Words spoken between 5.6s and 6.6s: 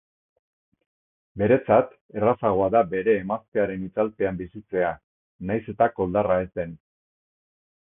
eta koldarra ez